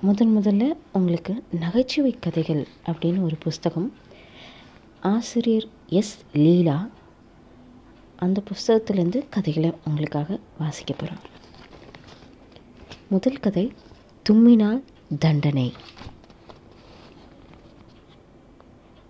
முதன் 0.00 0.36
முதல்ல 0.36 0.76
உங்களுக்கு 0.92 1.42
நகைச்சுவை 1.50 2.16
கதைகள் 2.20 2.66
அப்படின்னு 2.86 3.22
ஒரு 3.22 3.36
புஸ்தகம். 3.36 3.92
ஆசிரியர் 5.00 5.64
எஸ். 5.88 6.18
லீலா 6.32 6.88
அந்த 8.16 8.42
புஸ்தகத்திலேருந்து 8.50 9.24
கதைகளை 9.30 9.72
உங்களுக்காக 9.86 10.38
வாசிக்க 10.58 10.94
போகிறோம் 10.94 11.22
முதல் 13.10 13.40
கதை 13.40 13.72
தும்மினால் 14.30 14.82
தண்டனை. 15.18 15.72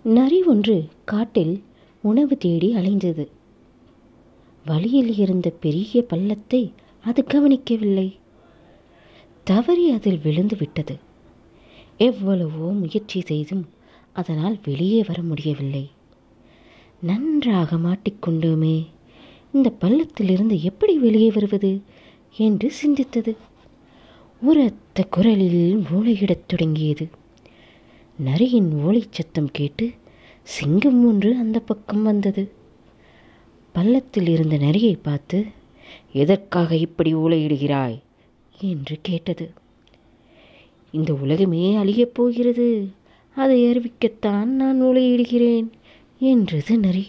நரி 0.03 0.43
ஒன்று 0.43 0.89
காட்டில் 1.05 1.63
உணவு 2.01 2.37
தேடி 2.37 2.75
அலைந்தது. 2.75 3.27
வழியில் 4.65 5.15
இருந்த 5.15 5.49
பெரிய 5.49 6.01
பள்ளத்தை 6.01 6.73
அது 7.03 7.23
கவனிக்கவில்லை. 7.23 8.19
தவறி 9.47 9.91
அதில் 9.91 10.19
விழுந்து 10.23 10.55
விட்டது. 10.59 10.95
எவ்வளவோ 11.97 12.71
முயற்சி 12.73 13.19
செய்தும் 13.21 13.65
அதனால் 14.13 14.57
வெளியே 14.63 15.03
வர 15.07 15.21
முடியவில்லை. 15.21 15.85
நன்றாக 17.01 17.75
மாட்டிக்கொண்டோமே 17.75 18.77
இந்த 19.53 19.73
பள்ளத்திலிருந்து 19.81 20.61
எப்படி 20.61 20.97
வெளியே 20.97 21.29
வருவது 21.31 21.81
என்று 22.37 22.71
சிந்தித்தது. 22.81 23.33
உரத்த 24.41 25.03
குரலில் 25.09 25.83
ஓலையிடத் 25.93 26.47
தொடங்கியது. 26.47 27.09
நரியின் 28.17 28.69
ஓலைச் 28.85 29.15
சத்தம் 29.17 29.49
கேட்டு 29.51 29.91
சிங்கம் 30.43 31.07
ஒன்று 31.07 31.35
அந்த 31.35 31.59
பக்கம் 31.59 32.03
வந்தது. 32.03 32.51
பள்ளத்தில் 33.71 34.27
இருந்த 34.27 34.57
நரியை 34.57 34.95
பார்த்து 34.95 35.45
எதற்காக 36.13 36.75
இப்படி 36.75 37.15
ஊழையிடுகிறாய் 37.15 37.97
என்று 38.61 38.97
கேட்டது. 39.01 39.51
இந்த 40.91 41.13
உலகமே 41.13 41.75
அழியப் 41.75 42.13
போகிறது. 42.13 42.89
அதை 43.35 43.63
அறிவிக்கத்தான் 43.65 44.43
நான் 44.43 44.83
நூலையிடுகிறேன் 44.83 45.69
என்றது 46.19 46.79
நரி 46.79 47.07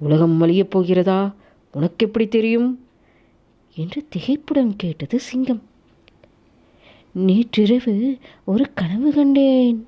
உலகம் 0.00 0.40
அழியப் 0.40 0.70
போகிறதா? 0.70 1.34
உனக்கு 1.72 2.06
எப்படி 2.06 2.28
தெரியும்? 2.28 2.86
என்று 3.76 4.06
திகைப்புடன் 4.16 4.72
கேட்டது 4.76 5.20
சிங்கம். 5.20 5.62
நேற்றிரவு 7.12 8.18
ஒரு 8.44 8.66
கனவு 8.74 9.12
கண்டேன். 9.12 9.86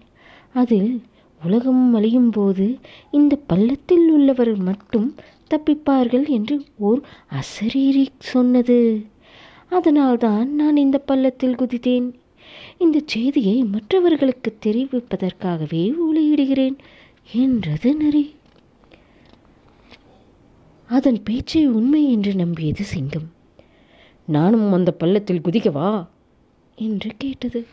அதில் 0.55 1.02
உலகம் 1.44 1.94
அழியும் 1.94 2.30
போது 2.30 2.78
இந்த 3.10 3.36
பள்ளத்தில் 3.36 4.10
உள்ளவர் 4.10 4.56
மட்டும் 4.56 5.14
தப்பிப்பார்கள் 5.50 6.28
என்று 6.28 6.64
ஓர் 6.77 7.00
அசரீரி 7.30 8.06
சொன்னது. 8.18 9.05
அதனால்தான் 9.70 10.48
நான் 10.50 10.76
இந்த 10.76 10.98
பள்ளத்தில் 10.98 11.54
குதித்தேன். 11.54 12.08
இந்த 12.78 13.00
செய்தியை 13.06 13.62
மற்றவர்களுக்கு 13.64 14.56
தெரிவிப்பதற்காகவே 14.66 15.82
ஊழியிடுகிறேன் 16.06 16.77
என்றது 17.32 17.96
நரி 17.96 18.24
அதன் 20.88 21.22
பேச்சை 21.22 21.66
உண்மை 21.68 22.12
என்று 22.12 22.34
நம்பியது 22.34 22.84
சிங்கம். 22.84 23.28
நானும் 24.27 24.72
அந்த 24.72 24.90
பள்ளத்தில் 24.92 25.44
குதிக்கவா? 25.44 26.06
என்று 26.77 27.10
கேட்டது. 27.18 27.66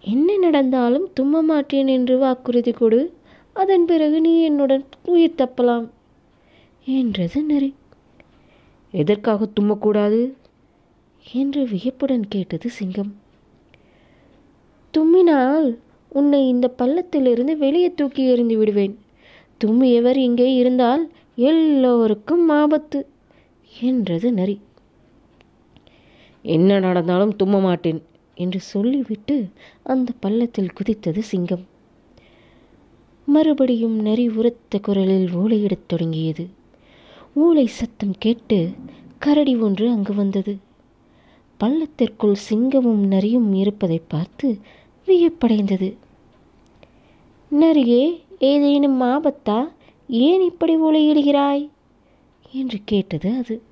என்ன 0.00 0.36
நடந்தாலும் 0.36 1.06
தும்ம 1.20 1.42
மாட்டேன் 1.42 1.86
என்று 1.86 2.18
வாக்குறுதி 2.18 2.72
கொடு. 2.72 3.00
அதன் 3.52 3.84
பிறகு 3.84 4.20
நீ 4.20 4.42
என்னுடன் 4.42 4.84
உயிர் 5.04 5.38
தப்பலாம் 5.38 5.86
என்றது 6.86 7.42
நரி 7.42 7.74
எதற்காக 8.92 9.48
தும்மக்கூடாது? 9.60 10.32
என்று 11.34 11.68
வியப்புடன் 11.68 12.28
கேட்டது 12.28 12.70
சிங்கம். 12.70 13.14
தும்மினால் 14.98 15.76
உன்னை 16.08 16.48
இந்த 16.48 16.74
பள்ளத்திலிருந்து 16.78 17.56
வெளியே 17.56 17.94
தூக்கி 17.94 18.26
எறிந்து 18.26 18.58
விடுவேன். 18.58 18.98
தும்மியவர் 19.64 20.16
இங்கே 20.16 20.54
இருந்தால் 20.54 21.12
எல்லோருக்கும் 21.36 22.48
ஆபத்து 22.48 23.06
என்றது 23.80 24.32
நரி. 24.32 24.60
என்ன 26.42 26.78
நடந்தாலும் 26.78 27.36
தும்ம 27.36 27.60
மாட்டேன் 27.60 28.02
என்று 28.34 28.60
சொல்லிவிட்டு 28.60 29.48
அந்த 29.82 30.12
பள்ளத்தில் 30.20 30.72
குதித்தது 30.72 31.18
சிங்கம். 31.18 31.66
மறுபடியும் 33.24 34.00
நரி 34.00 34.28
உரத்த 34.28 34.78
குரலில் 34.78 35.28
ஓலையிடத் 35.28 35.86
தொடங்கியது. 35.86 36.46
ஊளை 37.36 37.64
சத்தம் 37.66 38.14
கேட்டு 38.18 38.70
கரடி 39.18 39.56
ஒன்று 39.56 39.90
அங்கு 39.90 40.14
வந்தது. 40.14 40.56
பள்ளத்திற்குள் 41.60 42.34
சிங்கமும் 42.50 43.06
நரியும் 43.06 43.54
இருப்பதை 43.54 44.00
பார்த்து 44.08 44.58
வியப்படைந்தது. 45.06 45.94
நரியே 47.60 48.20
ஏதேனும் 48.38 49.00
ஆபத்தா? 49.00 49.68
ஏன் 50.08 50.40
இப்படி 50.40 50.76
ஊளையிடுகிறாய் 50.76 51.68
என்று 52.52 52.78
கேட்டது 52.84 53.30
அது. 53.30 53.62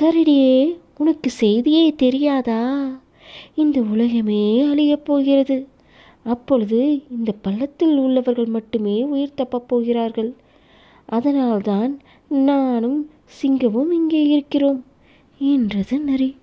கரடியே 0.00 0.78
உனக்கு 0.98 1.30
செய்தியே 1.30 1.92
தெரியாதா? 1.92 2.88
இந்த 3.54 3.80
உலகமே 3.80 4.62
அழியப் 4.62 5.04
போகிறது. 5.04 5.66
அப்பொழுது 6.24 7.02
இந்த 7.10 7.32
பள்ளத்தில் 7.32 7.96
உள்ளவர்கள் 7.96 8.46
மட்டுமே 8.46 9.02
உயிர் 9.02 9.34
தப்பப் 9.36 9.68
போகிறார்கள். 9.68 10.34
அதனால்தான் 11.08 12.00
நானும் 12.28 13.10
சிங்கமும் 13.42 13.90
இங்கே 13.92 14.22
இருக்கிறோம் 14.26 14.84
என்றது 15.38 16.00
நரி. 16.00 16.36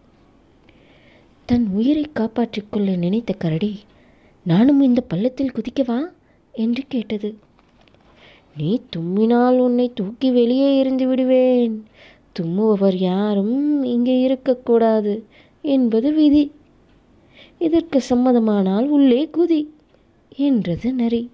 தன் 1.46 1.68
உயிரை 1.74 2.06
காப்பாற்றிக் 2.14 2.72
கொள்ள 2.72 2.96
நினைத்த 2.96 3.34
கரடி 3.34 3.80
நானும் 4.44 4.82
இந்த 4.82 5.02
பள்ளத்தில் 5.02 5.52
குதிக்கவா 5.52 6.00
என்று 6.52 6.84
கேட்டது. 6.88 7.38
நீ 8.58 8.82
தும்மினால் 8.96 9.58
உன்னை 9.58 9.92
தூக்கி 9.94 10.32
வெளியே 10.32 10.78
இருந்து 10.78 11.08
விடுவேன். 11.08 11.86
தும்முபவர் 12.40 12.96
யாரும் 12.96 13.84
இங்கே 13.84 14.22
இருக்கக்கூடாது 14.22 15.26
என்பது 15.62 16.14
விதி. 16.14 16.52
இதற்கு 17.60 18.02
சம்மதமானால் 18.10 18.88
உள்ளே 18.88 19.30
குதி 19.38 19.68
என்றது 20.38 20.94
நரி. 20.94 21.30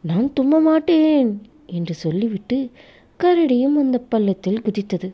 நான் 0.00 0.32
தும்ம 0.40 0.62
மாட்டேன் 0.62 1.42
என்று 1.66 1.94
சொல்லிவிட்டு 1.94 2.70
கரடியும் 3.20 3.76
அந்த 3.78 3.98
பள்ளத்தில் 3.98 4.62
குதித்தது. 4.62 5.12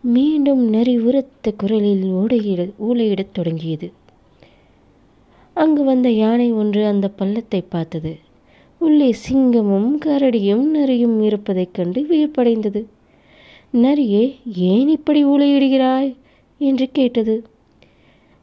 மீண்டும் 0.00 0.68
நரி 0.68 0.98
உரத்த 0.98 1.52
குரலில் 1.52 2.02
ஓடையிட 2.02 2.72
ஊழையிடத் 2.88 3.32
தொடங்கியது. 3.32 3.92
அங்கு 5.54 5.84
வந்த 5.84 6.10
யானை 6.10 6.52
ஒன்று 6.52 6.86
அந்த 6.86 7.08
பள்ளத்தை 7.08 7.60
பார்த்தது. 7.60 8.18
உள்ளே 8.78 9.14
சிங்கமும் 9.28 9.98
கரடியும் 10.04 10.62
நரியும் 10.62 11.22
இருப்பதைக் 11.22 11.74
கண்டு 11.74 12.02
வியப்படைந்தது. 12.02 12.84
நரியே 13.72 14.36
ஏன் 14.54 14.88
இப்படி 14.88 15.24
ஊழையிடுகிறாய் 15.24 16.16
என்று 16.58 16.88
கேட்டது. 16.92 17.46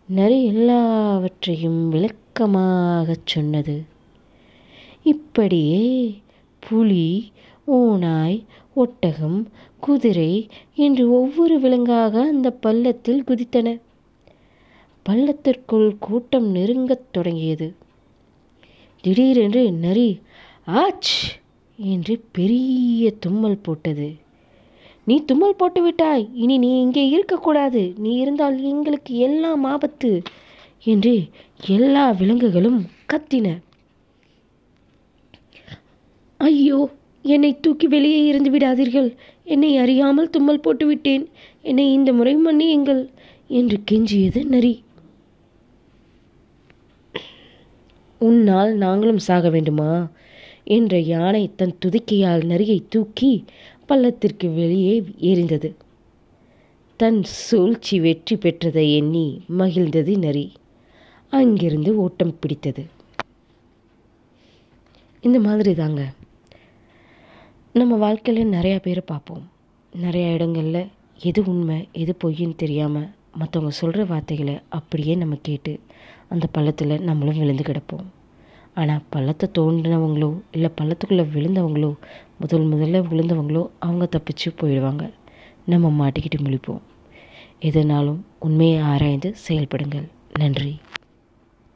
நரி 0.05 0.45
எல்லாவற்றையும் 0.45 1.93
விளக்கமாகச் 1.93 3.25
சொன்னது. 3.25 3.97
இப்படியே 5.05 5.83
புலி 6.63 7.31
ஓநாய் 7.67 8.43
ஒட்டகம் 8.73 9.47
குதிரை 9.79 10.49
என்று 10.75 11.11
ஒவ்வொரு 11.11 11.59
விலங்காக 11.59 12.21
அந்த 12.21 12.51
பள்ளத்தில் 12.51 13.23
குதித்தன. 13.23 13.67
பள்ளத்திற்குள் 15.05 15.97
கூட்டம் 15.97 16.45
நெருங்கத் 16.45 17.11
தொடங்கியது. 17.11 17.67
திடீரென்று 19.03 19.71
நரி 19.71 20.09
ஆச்! 20.67 21.13
என்று 21.79 22.19
பெரிய 22.31 23.11
தும்மல் 23.19 23.57
போட்டது. 23.57 24.16
நீ 25.07 25.23
தும்மல் 25.23 25.55
போட்டு 25.55 25.81
விட்டாய். 25.81 26.29
இனி 26.33 26.57
நீ 26.57 26.81
இங்கே 26.81 27.07
இருக்கக்கூடாது 27.07 27.93
நீ 27.97 28.16
இருந்தால் 28.16 28.63
எங்களுக்கு 28.63 29.17
எல்லாம் 29.17 29.63
ஆபத்து 29.63 30.22
என்று 30.84 31.13
எல்லா 31.67 32.11
விலங்குகளும் 32.11 32.79
கத்தின. 33.13 33.47
ஐயோ 36.40 36.80
என்னை 37.22 37.50
தூக்கி 37.59 37.88
வெளியே 37.88 38.20
இருந்து 38.26 38.50
விடாதீர்கள். 38.52 39.09
என்னை 39.44 39.78
அறியாமல் 39.78 40.30
தும்மல் 40.30 40.62
போட்டுவிட்டேன். 40.66 41.26
என்னை 41.62 41.86
இந்த 41.94 42.14
முறை 42.14 42.34
மன்னியுங்கள் 42.38 43.02
என்று 43.47 43.78
கெஞ்சியது 43.91 44.41
நரி. 44.46 44.84
உன்னால் 48.22 48.72
நாங்களும் 48.76 49.22
சாக 49.28 49.50
வேண்டுமா? 49.50 49.91
என்ற 50.78 51.00
யானை 51.00 51.44
தன் 51.56 51.76
துதிக்கையால் 51.86 52.44
நரியை 52.46 52.80
தூக்கி 52.90 53.32
பள்ளத்திற்கு 53.90 54.47
வெளியே 54.53 54.96
எறிந்தது 55.20 55.70
தன் 57.00 57.20
சூழ்ச்சி 57.24 58.00
வெற்றி 58.00 58.36
பெற்றதை 58.36 58.86
எண்ணி 58.96 59.28
மகிழ்ந்தது 59.58 60.14
நரி. 60.18 60.47
அங்கிருந்து 61.34 61.91
ஓட்டம் 61.97 62.36
பிடித்தது. 62.40 62.84
இந்த 65.24 65.40
மாதிரி 65.40 65.74
தாங்க. 65.74 66.02
நம்ம 67.75 67.95
வாழ்க்கையில் 67.95 68.53
நிறையா 68.53 68.77
பேரை 68.81 69.01
பார்ப்போம். 69.05 69.41
நிறையா 69.93 70.29
இடங்களில் 70.33 70.87
எது 71.19 71.41
உண்மை 71.45 71.77
எது 72.01 72.13
பொய்ன்னு 72.23 72.55
தெரியாமல் 72.55 73.09
மற்றவங்க 73.39 73.71
சொல்கிற 73.79 74.03
வார்த்தைகளை 74.03 74.55
அப்படியே 74.77 75.16
நம்ம 75.16 75.35
கேட்டு 75.41 75.73
அந்த 76.27 76.47
பள்ளத்தில் 76.55 76.95
நம்மளும் 77.01 77.39
விழுந்து 77.41 77.63
கிடப்போம். 77.63 78.07
ஆனால் 78.73 79.05
பள்ளத்தை 79.09 79.49
தோண்டினவங்களோ 79.57 80.31
இல்லை 80.51 80.71
பள்ளத்துக்குள்ளே 80.81 81.25
விழுந்தவங்களோ 81.35 81.91
முதல் 82.37 82.67
முதல்ல 82.73 83.03
விழுந்தவங்களோ 83.11 83.63
அவங்க 83.79 84.07
தப்பிச்சு 84.16 84.49
போயிடுவாங்க. 84.61 85.05
நம்ம 85.66 85.91
மாட்டிக்கிட்டு 86.01 86.39
முழிப்போம். 86.45 86.83
எதுனாலும் 87.69 88.21
உண்மையை 88.39 88.79
ஆராய்ந்து 88.93 89.31
செயல்படுங்கள். 89.47 90.07
நன்றி. 90.39 90.73